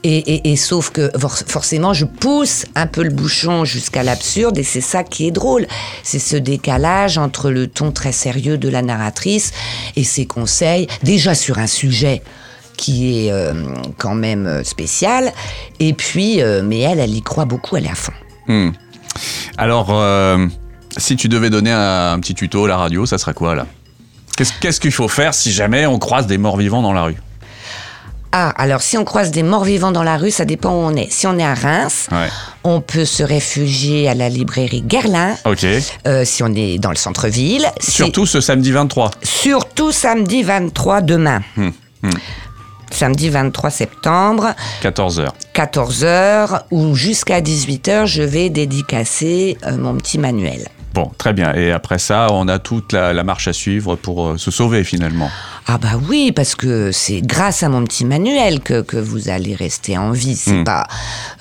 Et, 0.07 0.55
sauf 0.57 0.91
que 0.91 1.11
for- 1.19 1.39
forcément, 1.47 1.95
je 1.95 2.05
pousse 2.05 2.67
un 2.75 2.87
peu 2.87 3.03
le 3.03 3.09
bouchon 3.09 3.65
jusqu'à 3.65 4.03
l'absurde, 4.03 4.59
et 4.59 4.63
c'est 4.63 4.83
ça 4.83 5.03
qui 5.03 5.27
est 5.27 5.31
drôle. 5.31 5.67
C'est 6.03 6.19
ce 6.19 6.37
décalage 6.37 7.17
entre 7.17 7.51
le 7.51 7.69
ton 7.69 7.91
très 7.91 8.13
sérieux 8.13 8.59
de 8.59 8.69
la 8.69 8.83
narratrice 8.83 9.53
et 9.97 10.05
ses 10.05 10.27
conseils, 10.27 10.89
déjà 11.05 11.35
sur 11.35 11.59
un 11.59 11.67
sujet 11.67 12.23
qui 12.85 13.27
est 13.27 13.33
euh, 13.33 13.53
quand 13.99 14.15
même 14.15 14.47
euh, 14.47 14.65
spécial. 14.65 15.33
Et 15.81 15.95
puis, 15.95 16.43
euh, 16.43 16.63
mais 16.63 16.81
elle, 16.81 17.01
elle 17.01 17.15
y 17.15 17.23
croit 17.23 17.47
beaucoup, 17.47 17.77
elle 17.77 17.87
est 17.87 17.91
à 17.91 17.95
fond. 17.95 18.13
Hmm. 18.47 18.71
Alors, 19.57 19.89
euh, 19.91 20.47
si 20.99 21.17
tu 21.17 21.29
devais 21.29 21.49
donner 21.51 21.71
un, 21.73 22.13
un 22.13 22.21
petit 22.21 22.35
tuto 22.35 22.67
à 22.67 22.69
la 22.69 22.77
radio, 22.77 23.07
ça 23.07 23.17
serait 23.19 23.35
quoi, 23.35 23.55
là? 23.55 23.67
Qu'est-ce 24.61 24.81
qu'il 24.81 24.93
faut 24.93 25.09
faire 25.09 25.33
si 25.33 25.53
jamais 25.53 25.87
on 25.87 25.99
croise 25.99 26.27
des 26.27 26.39
morts-vivants 26.39 26.83
dans 26.83 26.93
la 26.93 27.05
rue? 27.05 27.17
Ah, 28.33 28.53
alors 28.57 28.83
si 28.83 28.99
on 28.99 29.05
croise 29.05 29.31
des 29.31 29.45
morts 29.45 29.63
vivants 29.63 29.93
dans 29.93 30.03
la 30.03 30.17
rue, 30.17 30.33
ça 30.33 30.45
dépend 30.45 30.71
où 30.71 30.79
on 30.85 30.97
est. 30.97 31.09
Si 31.13 31.29
on 31.29 31.39
est 31.39 31.45
à 31.45 31.55
Reims, 31.55 32.09
Ouais. 32.11 32.27
on 32.65 32.81
peut 32.81 33.05
se 33.05 33.23
réfugier 33.23 34.09
à 34.09 34.15
la 34.15 34.29
librairie 34.29 34.83
Guerlain. 34.83 35.37
Ok. 35.45 35.65
Euh, 36.09 36.25
si 36.25 36.43
on 36.43 36.53
est 36.53 36.79
dans 36.79 36.91
le 36.91 36.97
centre-ville. 36.97 37.65
Surtout 37.79 38.27
ce 38.27 38.41
samedi 38.41 38.73
23. 38.73 39.13
surtout 39.23 39.93
samedi 39.93 40.43
23 40.43 41.01
demain. 41.03 41.43
Hmm, 41.57 41.69
hmm. 42.03 42.11
Samedi 42.95 43.29
23 43.29 43.71
septembre, 43.71 44.55
14h. 44.83 45.29
14h 45.55 46.63
ou 46.71 46.95
jusqu'à 46.95 47.41
18h, 47.41 48.07
je 48.07 48.23
vais 48.23 48.51
dédicacer 48.51 49.57
euh, 49.67 49.77
mon 49.77 49.97
petit 49.97 50.19
manuel. 50.19 50.69
Bon, 50.95 51.11
très 51.19 51.33
bien. 51.33 51.53
Et 51.55 51.73
après 51.73 51.99
ça, 51.99 52.29
on 52.31 52.47
a 52.47 52.61
toute 52.61 52.93
la, 52.93 53.13
la 53.13 53.25
marche 53.25 53.49
à 53.49 53.53
suivre 53.53 53.97
pour 53.97 54.29
euh, 54.29 54.37
se 54.39 54.53
sauver 54.53 54.85
finalement. 54.85 55.29
Ah 55.67 55.77
bah 55.79 55.99
oui, 56.09 56.31
parce 56.31 56.55
que 56.55 56.93
c'est 56.93 57.21
grâce 57.21 57.65
à 57.65 57.69
mon 57.69 57.83
petit 57.83 58.05
manuel 58.05 58.61
que, 58.61 58.81
que 58.81 58.97
vous 58.97 59.29
allez 59.29 59.57
rester 59.57 59.99
en 59.99 60.13
vie. 60.13 60.37
C'est 60.37 60.53
Hmm. 60.53 60.65
pas 60.65 60.87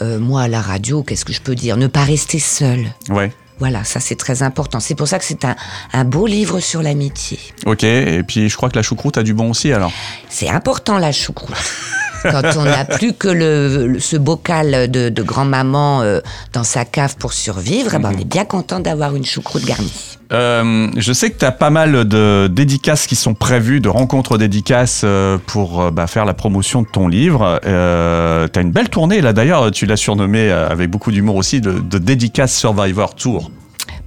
euh, 0.01 0.17
moi 0.19 0.44
à 0.44 0.47
la 0.47 0.59
radio, 0.61 1.03
qu'est-ce 1.03 1.23
que 1.25 1.33
je 1.33 1.41
peux 1.41 1.53
dire? 1.56 1.77
Ne 1.77 1.85
pas 1.85 2.03
rester 2.03 2.39
seul. 2.39 2.85
Ouais. 3.09 3.31
Voilà, 3.59 3.83
ça 3.83 4.00
c'est 4.00 4.15
très 4.15 4.44
important. 4.44 4.79
C'est 4.79 4.95
pour 4.95 5.07
ça 5.07 5.19
que 5.19 5.25
c'est 5.25 5.45
un, 5.45 5.55
un 5.94 6.03
beau 6.03 6.25
livre 6.27 6.59
sur 6.59 6.81
l'amitié. 6.81 7.39
Ok. 7.65 7.83
Et 7.83 8.23
puis, 8.23 8.50
je 8.50 8.57
crois 8.57 8.69
que 8.69 8.75
la 8.75 8.83
choucroute 8.83 9.17
a 9.17 9.23
du 9.23 9.33
bon 9.33 9.51
aussi 9.51 9.71
alors. 9.71 9.91
C'est 10.29 10.50
important 10.50 10.97
la 10.97 11.11
choucroute. 11.11 11.55
Quand 12.23 12.41
on 12.57 12.63
n'a 12.63 12.85
plus 12.85 13.13
que 13.13 13.27
le, 13.27 13.99
ce 13.99 14.17
bocal 14.17 14.89
de, 14.89 15.23
grand-maman 15.23 16.01
euh, 16.01 16.19
dans 16.53 16.63
sa 16.63 16.85
cave 16.85 17.15
pour 17.17 17.33
survivre, 17.33 17.91
eh 17.95 17.99
ben, 17.99 18.11
on 18.15 18.19
est 18.19 18.27
bien 18.27 18.45
content 18.45 18.79
d'avoir 18.79 19.15
une 19.15 19.25
choucroute 19.25 19.65
garnie. 19.65 20.17
Euh, 20.31 20.89
je 20.97 21.13
sais 21.13 21.29
que 21.29 21.37
tu 21.37 21.45
as 21.45 21.51
pas 21.51 21.69
mal 21.69 22.05
de 22.07 22.47
dédicaces 22.51 23.05
qui 23.07 23.15
sont 23.15 23.35
prévues, 23.35 23.79
de 23.79 23.89
rencontres 23.89 24.37
dédicaces 24.37 25.01
euh, 25.03 25.37
pour 25.45 25.91
bah, 25.91 26.07
faire 26.07 26.25
la 26.25 26.33
promotion 26.33 26.81
de 26.81 26.87
ton 26.87 27.07
livre. 27.07 27.59
Euh, 27.65 28.47
tu 28.51 28.59
as 28.59 28.61
une 28.61 28.71
belle 28.71 28.89
tournée 28.89 29.21
là 29.21 29.33
d'ailleurs, 29.33 29.71
tu 29.71 29.85
l'as 29.85 29.97
surnommé 29.97 30.49
euh, 30.49 30.69
avec 30.69 30.89
beaucoup 30.89 31.11
d'humour 31.11 31.35
aussi, 31.35 31.61
de, 31.61 31.73
de 31.73 31.97
Dédicace 31.97 32.55
Survivor 32.55 33.15
Tour. 33.15 33.51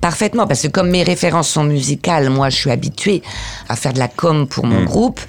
Parfaitement, 0.00 0.46
parce 0.46 0.62
que 0.62 0.68
comme 0.68 0.90
mes 0.90 1.02
références 1.02 1.48
sont 1.48 1.64
musicales, 1.64 2.30
moi 2.30 2.48
je 2.50 2.56
suis 2.56 2.70
habituée 2.70 3.22
à 3.68 3.76
faire 3.76 3.92
de 3.92 3.98
la 3.98 4.08
com 4.08 4.46
pour 4.46 4.66
mon 4.66 4.84
groupe, 4.84 5.20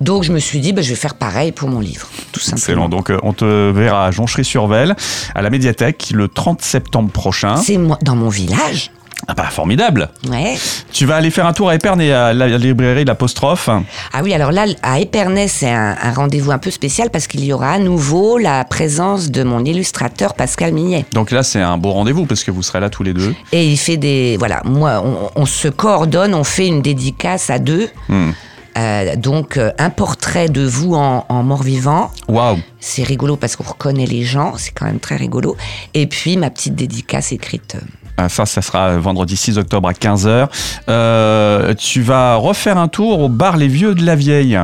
donc 0.00 0.24
je 0.24 0.32
me 0.32 0.38
suis 0.38 0.60
dit, 0.60 0.72
bah, 0.72 0.82
je 0.82 0.90
vais 0.90 0.94
faire 0.96 1.14
pareil 1.14 1.52
pour 1.52 1.68
mon 1.68 1.80
livre, 1.80 2.06
tout 2.32 2.40
Excellent. 2.40 2.56
simplement. 2.58 2.88
Donc 2.88 3.10
euh, 3.10 3.18
on 3.22 3.32
te 3.32 3.70
verra 3.70 4.06
à 4.06 4.10
Jonchery-sur-Velle, 4.10 4.96
à 5.34 5.42
la 5.42 5.48
médiathèque, 5.50 6.10
le 6.12 6.28
30 6.28 6.60
septembre 6.60 7.10
prochain. 7.10 7.56
C'est 7.56 7.78
moi 7.78 7.98
dans 8.02 8.16
mon 8.16 8.28
village, 8.28 8.90
Ah 9.28 9.34
bah 9.34 9.46
formidable 9.50 10.08
ouais. 10.30 10.56
Tu 10.92 11.04
vas 11.04 11.16
aller 11.16 11.30
faire 11.30 11.46
un 11.46 11.52
tour 11.52 11.68
à 11.68 11.74
Épernay, 11.74 12.12
à 12.12 12.32
la 12.32 12.46
librairie 12.58 13.04
L'Apostrophe. 13.04 13.68
Ah 14.12 14.20
oui, 14.22 14.32
alors 14.32 14.52
là, 14.52 14.66
à 14.82 15.00
Épernay, 15.00 15.48
c'est 15.48 15.70
un, 15.70 15.96
un 16.00 16.12
rendez-vous 16.12 16.52
un 16.52 16.58
peu 16.58 16.70
spécial 16.70 17.10
parce 17.10 17.26
qu'il 17.26 17.44
y 17.44 17.52
aura 17.52 17.72
à 17.72 17.78
nouveau 17.78 18.38
la 18.38 18.64
présence 18.64 19.30
de 19.30 19.42
mon 19.42 19.64
illustrateur 19.64 20.34
Pascal 20.34 20.72
Mignet. 20.72 21.06
Donc 21.12 21.32
là, 21.32 21.42
c'est 21.42 21.60
un 21.60 21.76
beau 21.76 21.90
rendez-vous 21.90 22.26
parce 22.26 22.44
que 22.44 22.50
vous 22.52 22.62
serez 22.62 22.78
là 22.80 22.88
tous 22.88 23.02
les 23.02 23.14
deux. 23.14 23.34
Et 23.50 23.66
il 23.66 23.76
fait 23.76 23.96
des. 23.96 24.36
Voilà, 24.38 24.62
moi, 24.64 25.02
on, 25.04 25.30
on 25.34 25.46
se 25.46 25.68
coordonne, 25.68 26.34
on 26.34 26.44
fait 26.44 26.68
une 26.68 26.80
dédicace 26.82 27.50
à 27.50 27.58
deux. 27.58 27.88
Hmm. 28.08 28.30
Euh, 28.78 29.16
donc, 29.16 29.56
euh, 29.56 29.72
un 29.78 29.88
portrait 29.90 30.48
de 30.48 30.64
vous 30.64 30.94
en, 30.94 31.24
en 31.28 31.42
mort-vivant. 31.42 32.10
Waouh 32.28 32.58
C'est 32.78 33.02
rigolo 33.02 33.36
parce 33.36 33.56
qu'on 33.56 33.64
reconnaît 33.64 34.06
les 34.06 34.22
gens, 34.22 34.52
c'est 34.56 34.70
quand 34.72 34.84
même 34.84 35.00
très 35.00 35.16
rigolo. 35.16 35.56
Et 35.94 36.06
puis, 36.06 36.36
ma 36.36 36.50
petite 36.50 36.74
dédicace 36.74 37.32
écrite. 37.32 37.76
Ah, 37.76 38.05
Ça, 38.28 38.46
ça 38.46 38.62
sera 38.62 38.96
vendredi 38.96 39.36
6 39.36 39.58
octobre 39.58 39.88
à 39.88 39.92
15h. 39.92 40.48
Euh, 40.88 41.74
tu 41.74 42.00
vas 42.02 42.36
refaire 42.36 42.78
un 42.78 42.88
tour 42.88 43.20
au 43.20 43.28
bar 43.28 43.56
Les 43.56 43.68
Vieux 43.68 43.94
de 43.94 44.04
la 44.04 44.14
Vieille. 44.16 44.58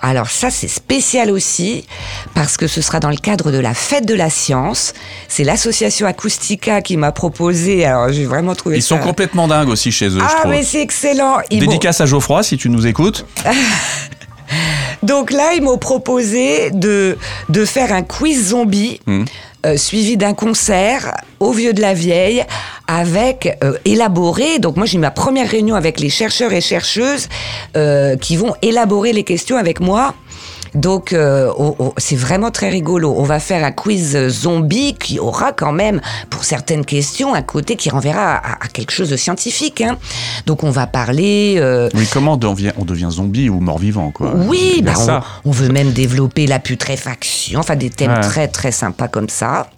Alors 0.00 0.28
ça, 0.28 0.50
c'est 0.50 0.68
spécial 0.68 1.30
aussi, 1.30 1.86
parce 2.34 2.56
que 2.56 2.66
ce 2.66 2.80
sera 2.82 3.00
dans 3.00 3.10
le 3.10 3.16
cadre 3.16 3.50
de 3.50 3.58
la 3.58 3.74
fête 3.74 4.06
de 4.06 4.14
la 4.14 4.30
science. 4.30 4.92
C'est 5.28 5.44
l'association 5.44 6.06
Acoustica 6.06 6.82
qui 6.82 6.96
m'a 6.96 7.10
proposé, 7.10 7.84
alors 7.84 8.12
j'ai 8.12 8.26
vraiment 8.26 8.54
trouvé 8.54 8.76
Ils 8.76 8.82
ça... 8.82 8.88
sont 8.96 8.98
complètement 8.98 9.48
dingues 9.48 9.68
aussi 9.70 9.90
chez 9.90 10.06
eux, 10.08 10.18
je 10.18 10.24
Ah 10.24 10.40
trouve. 10.40 10.50
mais 10.52 10.62
c'est 10.62 10.82
excellent 10.82 11.38
Ils 11.50 11.60
Dédicace 11.60 12.00
à 12.00 12.06
Geoffroy 12.06 12.42
si 12.42 12.56
tu 12.58 12.68
nous 12.68 12.86
écoutes. 12.86 13.24
Donc 15.02 15.30
là, 15.30 15.52
ils 15.54 15.62
m'ont 15.62 15.78
proposé 15.78 16.70
de, 16.70 17.16
de 17.48 17.64
faire 17.64 17.92
un 17.92 18.02
quiz 18.02 18.48
zombie 18.50 19.00
Hmm. 19.06 19.24
euh, 19.66 19.76
suivi 19.76 20.16
d'un 20.16 20.34
concert 20.34 21.14
au 21.40 21.52
Vieux 21.52 21.72
de 21.72 21.80
la 21.80 21.94
Vieille 21.94 22.44
avec 22.86 23.58
euh, 23.64 23.74
élaboré. 23.84 24.58
Donc 24.58 24.76
moi, 24.76 24.86
j'ai 24.86 24.98
ma 24.98 25.10
première 25.10 25.48
réunion 25.50 25.74
avec 25.74 26.00
les 26.00 26.10
chercheurs 26.10 26.52
et 26.52 26.60
chercheuses 26.60 27.28
euh, 27.76 28.16
qui 28.16 28.36
vont 28.36 28.54
élaborer 28.62 29.12
les 29.12 29.24
questions 29.24 29.56
avec 29.56 29.80
moi. 29.80 30.14
Donc, 30.74 31.12
euh, 31.12 31.52
oh, 31.56 31.76
oh, 31.78 31.94
c'est 31.98 32.16
vraiment 32.16 32.50
très 32.50 32.68
rigolo. 32.68 33.14
On 33.16 33.22
va 33.22 33.38
faire 33.38 33.64
un 33.64 33.70
quiz 33.70 34.18
zombie 34.28 34.94
qui 34.94 35.20
aura 35.20 35.52
quand 35.52 35.70
même, 35.70 36.00
pour 36.30 36.42
certaines 36.42 36.84
questions, 36.84 37.32
un 37.32 37.42
côté 37.42 37.76
qui 37.76 37.90
renverra 37.90 38.34
à, 38.34 38.64
à 38.64 38.66
quelque 38.66 38.90
chose 38.90 39.08
de 39.08 39.16
scientifique. 39.16 39.82
Hein. 39.82 39.96
Donc, 40.46 40.64
on 40.64 40.70
va 40.70 40.88
parler. 40.88 41.54
euh, 41.58 41.88
Oui, 41.94 42.08
comment 42.12 42.32
on 42.32 42.36
devient, 42.36 42.72
on 42.76 42.84
devient 42.84 43.06
zombie 43.08 43.48
ou 43.48 43.60
mort-vivant, 43.60 44.10
quoi? 44.10 44.32
Oui, 44.34 44.82
bah, 44.82 44.94
on, 45.44 45.50
on 45.50 45.52
veut 45.52 45.68
même 45.68 45.92
développer 45.92 46.48
la 46.48 46.58
putréfaction, 46.58 47.60
enfin 47.60 47.76
des 47.76 47.90
thèmes 47.90 48.10
Ouais. 48.14 48.20
très 48.20 48.48
très 48.48 48.72
sympas 48.72 49.06
comme 49.06 49.28
ça. 49.28 49.68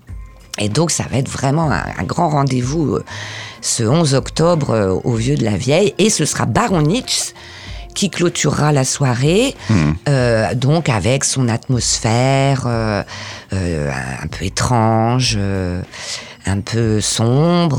Et 0.58 0.68
donc 0.68 0.90
ça 0.90 1.04
va 1.10 1.18
être 1.18 1.28
vraiment 1.28 1.70
un, 1.70 1.84
un 1.98 2.04
grand 2.04 2.28
rendez-vous 2.30 2.94
euh, 2.94 3.04
ce 3.60 3.82
11 3.84 4.14
octobre 4.14 4.70
euh, 4.70 4.94
au 5.04 5.12
Vieux 5.14 5.36
de 5.36 5.44
la 5.44 5.56
Vieille. 5.56 5.94
Et 5.98 6.08
ce 6.10 6.24
sera 6.24 6.46
Baron 6.46 6.82
Nietzsche 6.82 7.32
qui 7.94 8.10
clôturera 8.10 8.72
la 8.72 8.84
soirée, 8.84 9.54
Hmm. 9.70 9.92
euh, 10.08 10.54
donc 10.54 10.88
avec 10.90 11.24
son 11.24 11.48
atmosphère 11.48 12.64
euh, 12.66 13.02
euh, 13.54 13.90
un 14.22 14.26
peu 14.26 14.44
étrange, 14.44 15.38
un 16.46 16.60
peu 16.60 17.00
sombre. 17.00 17.78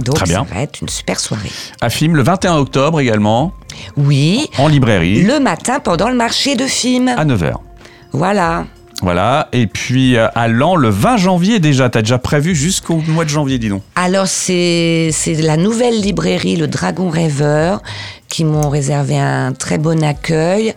donc 0.00 0.14
Très 0.16 0.26
bien. 0.26 0.46
ça 0.48 0.54
va 0.54 0.60
être 0.62 0.80
une 0.82 0.88
super 0.90 1.18
soirée. 1.18 1.50
Un 1.80 1.88
film 1.88 2.14
le 2.14 2.22
21 2.22 2.56
octobre 2.56 3.00
également, 3.00 3.52
Oui, 3.96 4.46
en 4.58 4.68
librairie, 4.68 5.22
le 5.22 5.40
matin 5.40 5.80
pendant 5.80 6.08
le 6.10 6.16
marché 6.16 6.54
de 6.54 6.66
films. 6.66 7.08
à 7.08 7.24
9h. 7.24 7.54
Voilà. 8.12 8.66
Voilà, 9.02 9.48
et 9.50 9.66
puis 9.66 10.16
euh, 10.16 10.28
à 10.36 10.46
Lens, 10.46 10.78
le 10.78 10.88
20 10.88 11.16
janvier 11.16 11.58
déjà, 11.58 11.90
t'as 11.90 12.02
déjà 12.02 12.18
prévu 12.18 12.54
jusqu'au 12.54 13.02
mois 13.08 13.24
de 13.24 13.30
janvier, 13.30 13.58
dis 13.58 13.68
donc. 13.68 13.82
Alors, 13.96 14.28
c'est 14.28 15.10
la 15.26 15.56
nouvelle 15.56 16.00
librairie, 16.00 16.54
le 16.54 16.68
Dragon 16.68 17.08
Rêveur, 17.10 17.82
qui 18.32 18.46
m'ont 18.46 18.70
réservé 18.70 19.18
un 19.18 19.52
très 19.52 19.76
bon 19.76 20.02
accueil 20.02 20.72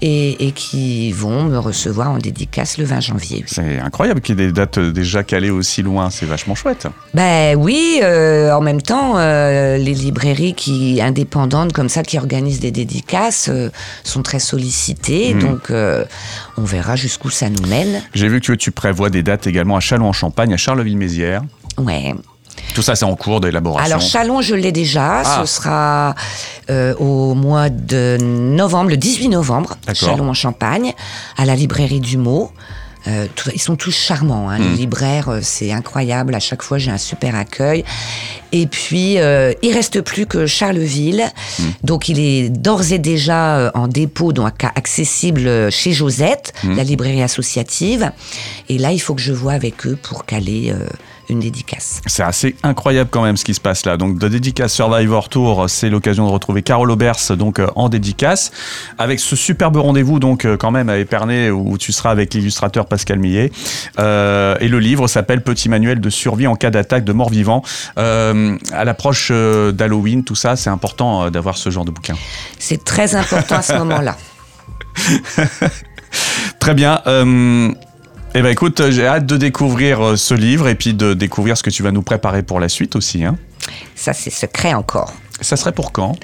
et, 0.00 0.46
et 0.46 0.52
qui 0.52 1.10
vont 1.10 1.42
me 1.42 1.58
recevoir 1.58 2.12
en 2.12 2.18
dédicace 2.18 2.78
le 2.78 2.84
20 2.84 3.00
janvier. 3.00 3.44
C'est 3.48 3.80
incroyable 3.80 4.20
qu'il 4.20 4.38
y 4.38 4.42
ait 4.42 4.46
des 4.46 4.52
dates 4.52 4.78
euh, 4.78 4.92
déjà 4.92 5.24
calées 5.24 5.50
aussi 5.50 5.82
loin, 5.82 6.10
c'est 6.10 6.24
vachement 6.24 6.54
chouette. 6.54 6.86
Ben 7.12 7.56
oui, 7.58 7.98
euh, 8.04 8.52
en 8.52 8.60
même 8.60 8.80
temps, 8.80 9.14
euh, 9.16 9.76
les 9.76 9.92
librairies 9.92 10.54
qui 10.54 11.00
indépendantes 11.02 11.72
comme 11.72 11.88
ça, 11.88 12.04
qui 12.04 12.16
organisent 12.16 12.60
des 12.60 12.70
dédicaces, 12.70 13.48
euh, 13.48 13.70
sont 14.04 14.22
très 14.22 14.38
sollicitées. 14.38 15.34
Donc, 15.34 15.72
euh, 15.72 16.04
on 16.56 16.62
verra 16.62 16.94
jusqu'où 16.94 17.28
ça 17.28 17.50
nous 17.50 17.66
mène. 17.66 18.02
J'ai 18.14 18.28
vu 18.28 18.40
que 18.40 18.52
tu 18.52 18.70
prévois 18.70 19.10
des 19.10 19.24
dates 19.24 19.48
également 19.48 19.76
à 19.76 19.80
Châlons-en-Champagne, 19.80 20.54
à 20.54 20.56
Charleville-Mézières. 20.56 21.42
Ouais. 21.76 22.14
Tout 22.74 22.82
ça, 22.82 22.94
c'est 22.94 23.04
en 23.04 23.16
cours 23.16 23.40
d'élaboration. 23.40 23.84
Alors 23.86 24.00
Chalon, 24.00 24.40
je 24.42 24.54
l'ai 24.54 24.72
déjà. 24.72 25.22
Ah. 25.24 25.40
Ce 25.44 25.54
sera 25.54 26.14
euh, 26.70 26.94
au 26.96 27.34
mois 27.34 27.68
de 27.68 28.16
novembre, 28.20 28.90
le 28.90 28.96
18 28.96 29.28
novembre. 29.28 29.76
Chalon 29.94 30.28
en 30.28 30.34
Champagne, 30.34 30.92
à 31.36 31.44
la 31.44 31.54
librairie 31.56 32.00
du 32.00 32.16
mot. 32.16 32.50
Euh, 33.08 33.26
tout- 33.34 33.50
ils 33.54 33.60
sont 33.60 33.76
tous 33.76 33.92
charmants, 33.96 34.50
hein, 34.50 34.58
Hmm. 34.58 34.62
les 34.72 34.76
libraires, 34.76 35.28
euh, 35.30 35.38
c'est 35.42 35.72
incroyable. 35.72 36.34
À 36.34 36.38
chaque 36.40 36.62
fois, 36.62 36.76
j'ai 36.76 36.90
un 36.90 36.98
super 36.98 37.34
accueil. 37.34 37.82
Et 38.52 38.66
puis, 38.66 39.18
euh, 39.18 39.52
il 39.62 39.72
reste 39.72 40.00
plus 40.00 40.26
que 40.26 40.46
Charleville. 40.46 41.24
Hmm. 41.58 41.62
Donc, 41.84 42.08
il 42.08 42.18
est 42.18 42.48
d'ores 42.48 42.92
et 42.92 42.98
déjà 42.98 43.58
euh, 43.58 43.70
en 43.74 43.88
dépôt, 43.88 44.32
donc 44.32 44.64
accessible 44.64 45.70
chez 45.70 45.92
Josette, 45.92 46.52
Hmm. 46.64 46.76
la 46.76 46.84
librairie 46.84 47.22
associative. 47.22 48.12
Et 48.68 48.78
là, 48.78 48.92
il 48.92 48.98
faut 48.98 49.14
que 49.14 49.20
je 49.20 49.32
vois 49.32 49.52
avec 49.52 49.86
eux 49.86 49.96
pour 50.00 50.26
caler 50.26 50.70
euh, 50.70 50.86
une 51.30 51.40
dédicace. 51.40 52.00
C'est 52.06 52.22
assez 52.22 52.56
incroyable 52.62 53.08
quand 53.10 53.22
même 53.22 53.36
ce 53.36 53.44
qui 53.44 53.54
se 53.54 53.60
passe 53.60 53.86
là. 53.86 53.96
Donc 53.96 54.18
de 54.18 54.28
dédicace 54.28 54.74
Survivor 54.74 55.28
Tour, 55.28 55.66
c'est 55.68 55.88
l'occasion 55.88 56.26
de 56.26 56.32
retrouver 56.32 56.62
Carole 56.62 56.90
Aubers 56.90 57.36
donc 57.38 57.58
euh, 57.58 57.68
en 57.76 57.88
dédicace 57.88 58.50
avec 58.98 59.20
ce 59.20 59.36
superbe 59.36 59.76
rendez-vous 59.76 60.18
donc 60.18 60.44
euh, 60.44 60.56
quand 60.56 60.72
même 60.72 60.88
à 60.88 60.98
Épernay 60.98 61.50
où 61.50 61.78
tu 61.78 61.92
seras 61.92 62.10
avec 62.10 62.34
l'illustrateur 62.34 62.86
Pascal 62.86 63.18
Millet. 63.18 63.52
Euh, 63.98 64.56
et 64.60 64.68
le 64.68 64.80
livre 64.80 65.06
s'appelle 65.06 65.42
Petit 65.42 65.68
manuel 65.68 66.00
de 66.00 66.10
survie 66.10 66.46
en 66.46 66.56
cas 66.56 66.70
d'attaque 66.70 67.04
de 67.04 67.12
mort 67.12 67.30
vivant. 67.30 67.62
Euh, 67.98 68.39
à 68.72 68.84
l'approche 68.84 69.28
euh, 69.30 69.72
d'Halloween, 69.72 70.24
tout 70.24 70.34
ça, 70.34 70.56
c'est 70.56 70.70
important 70.70 71.24
euh, 71.24 71.30
d'avoir 71.30 71.56
ce 71.56 71.70
genre 71.70 71.84
de 71.84 71.90
bouquin. 71.90 72.14
C'est 72.58 72.84
très 72.84 73.14
important 73.14 73.56
à 73.56 73.62
ce 73.62 73.72
moment-là. 73.74 74.16
Très 76.58 76.74
bien. 76.74 77.00
Euh, 77.06 77.72
eh 78.34 78.42
ben 78.42 78.50
écoute, 78.50 78.90
j'ai 78.90 79.06
hâte 79.06 79.26
de 79.26 79.36
découvrir 79.36 80.00
euh, 80.00 80.16
ce 80.16 80.34
livre 80.34 80.68
et 80.68 80.74
puis 80.74 80.94
de 80.94 81.14
découvrir 81.14 81.56
ce 81.56 81.62
que 81.62 81.70
tu 81.70 81.82
vas 81.82 81.90
nous 81.90 82.02
préparer 82.02 82.42
pour 82.42 82.60
la 82.60 82.68
suite 82.68 82.94
aussi. 82.96 83.24
Hein. 83.24 83.36
Ça, 83.94 84.12
c'est 84.12 84.30
secret 84.30 84.74
encore. 84.74 85.12
Ça 85.40 85.56
serait 85.56 85.72
pour 85.72 85.92
quand? 85.92 86.16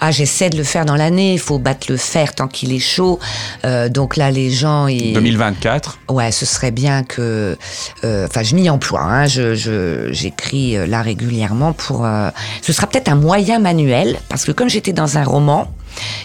Ah, 0.00 0.10
j'essaie 0.10 0.50
de 0.50 0.56
le 0.56 0.64
faire 0.64 0.84
dans 0.84 0.96
l'année. 0.96 1.32
Il 1.34 1.38
faut 1.38 1.58
battre 1.58 1.86
le 1.90 1.96
fer 1.96 2.34
tant 2.34 2.48
qu'il 2.48 2.72
est 2.72 2.78
chaud. 2.78 3.18
Euh, 3.64 3.88
donc 3.88 4.16
là, 4.16 4.30
les 4.30 4.50
gens, 4.50 4.86
ils... 4.86 5.12
2024 5.14 5.98
Ouais, 6.10 6.30
ce 6.32 6.46
serait 6.46 6.70
bien 6.70 7.02
que. 7.02 7.56
euh, 8.04 8.26
Enfin, 8.26 8.42
je 8.42 8.54
m'y 8.54 8.68
emploie. 8.70 9.00
Hein, 9.02 9.26
je, 9.26 9.54
je- 9.54 10.08
j'écris 10.12 10.76
euh, 10.76 10.86
là 10.86 11.02
régulièrement 11.02 11.72
pour. 11.72 12.04
euh, 12.04 12.30
ce 12.62 12.72
sera 12.72 12.86
peut-être 12.86 13.08
un 13.08 13.14
moyen 13.16 13.58
manuel 13.58 14.18
parce 14.28 14.44
que 14.44 14.52
comme 14.52 14.68
j'étais 14.68 14.92
dans 14.92 15.18
un 15.18 15.24
roman 15.24 15.66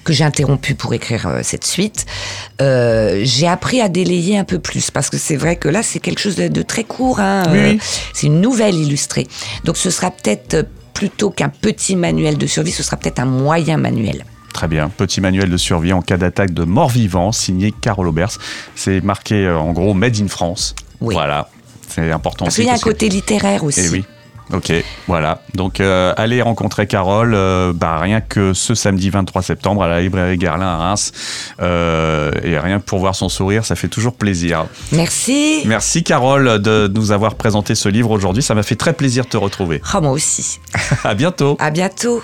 que 0.04 0.14
j'ai 0.14 0.24
interrompu 0.24 0.76
pour 0.76 0.94
écrire 0.94 1.26
euh, 1.28 1.40
cette 1.44 1.66
suite, 1.66 2.06
euh, 2.62 3.22
j'ai 3.24 3.48
appris 3.48 3.82
à 3.82 3.90
délayer 3.90 4.38
un 4.38 4.44
peu 4.44 4.60
plus 4.60 4.92
parce 4.92 5.10
que 5.10 5.18
c'est 5.18 5.36
vrai 5.36 5.56
que 5.56 5.68
là, 5.68 5.82
c'est 5.84 6.00
quelque 6.00 6.20
chose 6.20 6.36
de, 6.36 6.48
de 6.48 6.62
très 6.62 6.84
court. 6.84 7.20
Hein, 7.20 7.44
Oui, 7.52 7.58
euh. 7.60 7.78
C'est 8.14 8.28
une 8.28 8.42
nouvelle 8.42 8.76
illustrée. 8.76 9.26
Donc, 9.64 9.78
ce 9.78 9.90
sera 9.90 10.12
peut-être 10.12 10.68
plutôt 10.96 11.30
qu'un 11.30 11.50
petit 11.50 11.96
manuel 11.96 12.40
de 12.40 12.48
survie, 12.48 12.72
ce 12.72 12.82
sera 12.82 12.98
peut-être 12.98 13.20
un 13.20 13.26
moyen 13.26 13.78
manuel. 13.78 14.26
Très 14.54 14.68
bien. 14.68 14.90
Petit 14.90 15.20
manuel 15.22 15.50
de 15.50 15.58
survie 15.58 15.94
en 15.94 16.02
cas 16.02 16.18
d'attaque 16.18 16.54
de 16.54 16.64
mort-vivant, 16.64 17.32
signé 17.32 17.72
Carole 17.72 18.08
Aubers. 18.08 18.32
C'est 18.74 19.02
marqué 19.02 19.46
euh, 19.46 19.60
en 19.60 19.74
gros 19.74 19.94
Made 19.94 20.20
in 20.20 20.30
France. 20.30 20.74
Oui. 21.02 21.14
Voilà. 21.14 21.50
C'est 21.90 22.10
important 22.12 22.46
Parce 22.46 22.56
qu'il 22.56 22.66
y 22.66 22.70
a 22.70 22.74
un 22.74 22.80
côté 22.80 23.10
littéraire 23.10 23.64
aussi. 23.64 23.82
Eh 23.86 23.90
oui. 23.90 24.06
Ok, 24.54 24.72
voilà. 25.08 25.42
Donc, 25.56 25.80
euh, 25.80 26.14
allez 26.18 26.42
rencontrer 26.42 26.86
Carole, 26.88 27.34
euh, 27.34 27.74
bah, 27.74 27.98
rien 27.98 28.22
que 28.22 28.54
ce 28.54 28.76
samedi 28.76 29.10
23 29.10 29.42
septembre 29.42 29.84
à 29.84 29.88
la 29.88 30.02
librairie 30.02 30.38
Garlin 30.38 30.68
à 30.68 30.78
Reims. 30.78 31.12
Euh, 31.62 32.32
et 32.44 32.58
rien 32.60 32.80
que 32.80 32.86
pour 32.86 33.00
voir 33.00 33.16
son 33.16 33.30
sourire, 33.30 33.66
ça 33.66 33.76
fait 33.76 33.88
toujours 33.88 34.14
plaisir. 34.14 34.68
Merci. 34.92 35.64
Merci 35.66 36.04
Carole 36.04 36.62
de 36.62 36.92
nous 36.94 37.12
avoir 37.12 37.36
présenté 37.36 37.76
ce 37.76 37.90
livre 37.90 38.12
aujourd'hui. 38.12 38.44
Ça 38.44 38.54
m'a 38.54 38.64
fait 38.64 38.76
très 38.76 38.94
plaisir 38.94 39.26
de 39.26 39.30
te 39.30 39.38
retrouver. 39.38 39.82
Oh, 39.96 40.02
moi 40.02 40.12
aussi. 40.12 40.60
à 41.04 41.16
bientôt. 41.16 41.58
À 41.60 41.72
bientôt. 41.72 42.22